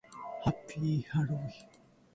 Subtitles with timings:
[0.43, 1.41] ハッピーハロウィン